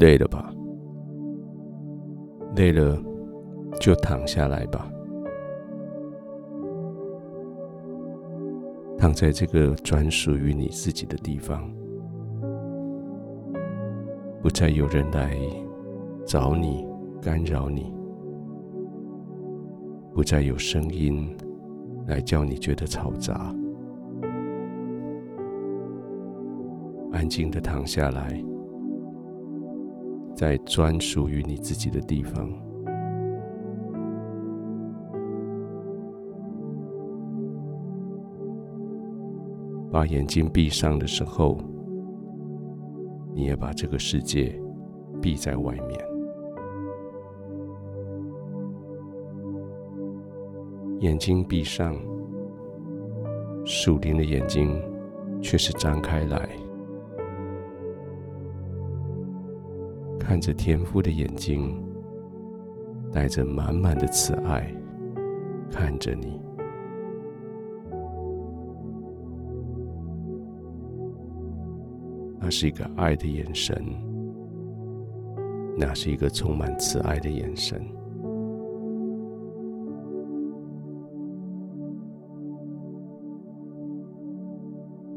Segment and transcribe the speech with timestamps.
[0.00, 0.52] 累了吧？
[2.56, 2.98] 累了
[3.80, 4.90] 就躺下来吧，
[8.98, 11.70] 躺在这个专属于你自己的地方，
[14.42, 15.34] 不再有人来
[16.26, 16.86] 找你、
[17.22, 17.90] 干扰你，
[20.14, 21.34] 不再有声音
[22.06, 23.54] 来叫你觉得嘈杂，
[27.12, 28.51] 安静的躺下来。
[30.34, 32.50] 在专属于你自己的地方，
[39.90, 41.58] 把眼睛闭上的时候，
[43.34, 44.58] 你也把这个世界
[45.20, 46.00] 闭在外面。
[51.00, 51.94] 眼睛闭上，
[53.64, 54.80] 树林的眼睛
[55.42, 56.48] 却是张开来。
[60.22, 61.76] 看着天父的眼睛，
[63.12, 64.72] 带着满满的慈爱
[65.68, 66.40] 看着你，
[72.38, 73.84] 那是一个爱的眼神，
[75.76, 77.84] 那是一个充满慈爱的眼神。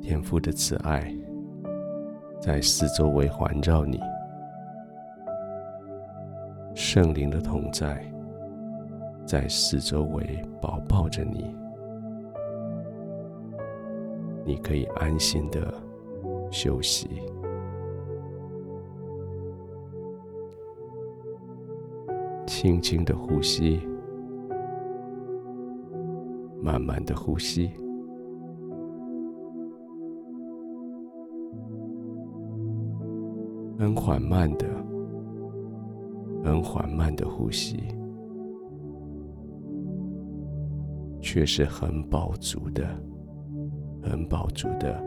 [0.00, 1.12] 天父的慈爱
[2.40, 4.00] 在四周围环绕你。
[6.94, 8.04] 圣灵的同在，
[9.24, 11.56] 在四周围保抱着你，
[14.44, 15.72] 你可以安心的
[16.50, 17.08] 休息，
[22.46, 23.80] 轻轻的呼吸，
[26.60, 27.72] 慢慢的呼吸，
[33.78, 34.81] 很缓慢的。
[36.44, 37.78] 很缓慢的呼吸，
[41.20, 42.84] 却是很饱足的，
[44.02, 45.02] 很饱足的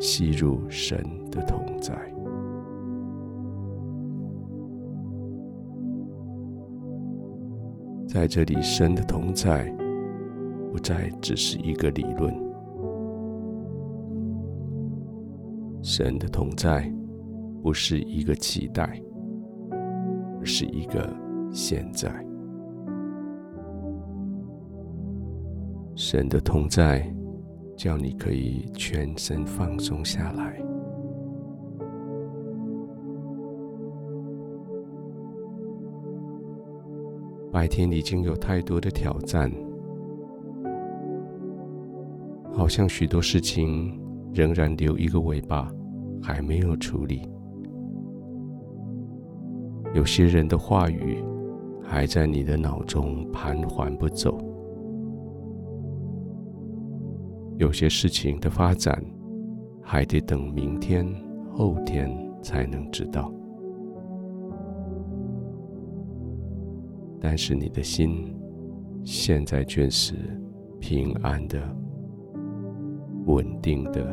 [0.00, 0.98] 吸入神
[1.30, 1.94] 的同在。
[8.08, 9.68] 在这里，神的同在
[10.72, 12.32] 不再只是一个理论，
[15.82, 16.90] 神的同在
[17.60, 19.02] 不是一个期待。
[20.44, 21.10] 是一个
[21.50, 22.10] 现在，
[25.96, 27.10] 神的同在，
[27.76, 30.60] 叫你可以全身放松下来。
[37.50, 39.50] 白天已经有太多的挑战，
[42.52, 43.96] 好像许多事情
[44.32, 45.72] 仍然留一个尾巴，
[46.20, 47.22] 还没有处理。
[49.94, 51.24] 有些人的话语
[51.80, 54.36] 还在你的脑中盘桓不走，
[57.58, 59.00] 有些事情的发展
[59.80, 61.06] 还得等明天、
[61.52, 62.10] 后天
[62.42, 63.32] 才能知道。
[67.20, 68.36] 但是你的心
[69.04, 70.14] 现在却是
[70.80, 71.62] 平安的、
[73.26, 74.12] 稳定的，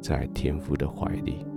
[0.00, 1.49] 在天父的怀里。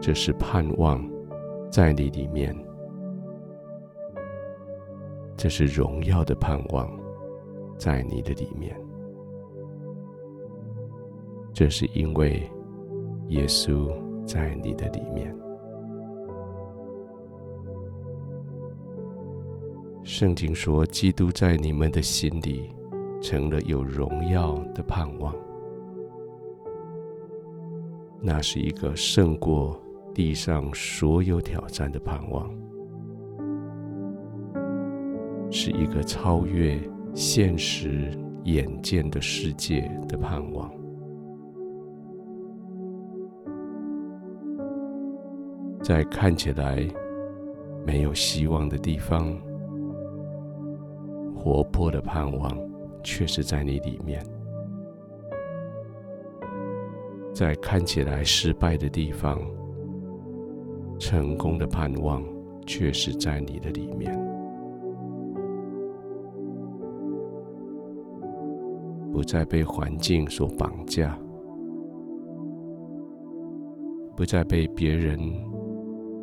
[0.00, 1.06] 这是盼望
[1.70, 2.56] 在你里面，
[5.36, 6.90] 这是荣耀的盼望
[7.76, 8.74] 在你的里面。
[11.52, 12.50] 这是因为
[13.28, 13.92] 耶稣
[14.24, 15.36] 在你的里面。
[20.02, 22.74] 圣经说，基督在你们的心里
[23.20, 25.34] 成了有荣耀的盼望，
[28.18, 29.78] 那是一个胜过。
[30.20, 32.46] 地上所有挑战的盼望，
[35.50, 36.78] 是一个超越
[37.14, 38.12] 现实
[38.44, 40.70] 眼见的世界的盼望。
[45.82, 46.86] 在看起来
[47.86, 49.34] 没有希望的地方，
[51.34, 52.54] 活泼的盼望
[53.02, 54.20] 却是在你里面；
[57.32, 59.40] 在看起来失败的地方，
[61.00, 62.22] 成功的盼望
[62.66, 64.14] 确实在你的里面，
[69.10, 71.18] 不再被环境所绑架，
[74.14, 75.18] 不再被别人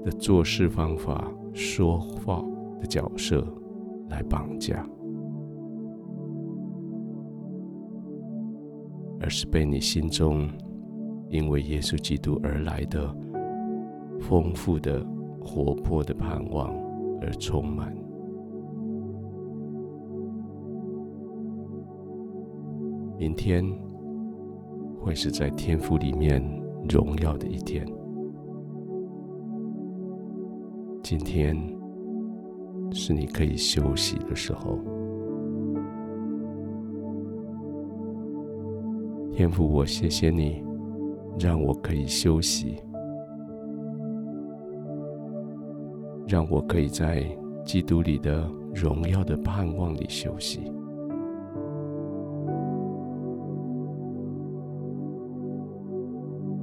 [0.05, 2.45] 的做事方法、说话
[2.79, 3.43] 的角色
[4.09, 4.87] 来绑架。
[9.19, 10.47] 而是被你心中
[11.29, 13.11] 因为耶稣基督而来的
[14.19, 15.05] 丰富的、
[15.39, 16.73] 活泼的盼望
[17.21, 17.95] 而充满。
[23.17, 23.65] 明天
[24.99, 26.41] 会是在天父里面
[26.87, 27.85] 荣耀的一天。
[31.01, 31.57] 今天
[32.91, 34.77] 是你可以休息的时候，
[39.31, 40.61] 天父，我谢谢你，
[41.39, 42.75] 让我可以休息，
[46.27, 47.25] 让我可以在
[47.63, 50.71] 基督里的荣耀的盼望里休息。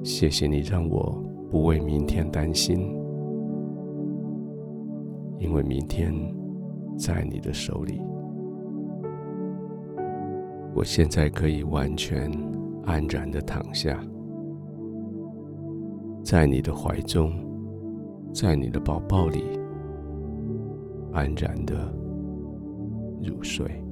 [0.03, 1.19] 谢谢你，让我
[1.51, 2.95] 不为明天担心。
[5.39, 6.13] 因为明天
[6.97, 8.01] 在你的手里，
[10.75, 12.31] 我现在可以完全
[12.85, 13.99] 安然的躺下，
[16.23, 17.33] 在你的怀中，
[18.35, 19.45] 在你的宝宝里，
[21.13, 21.95] 安然的
[23.23, 23.84] 入睡。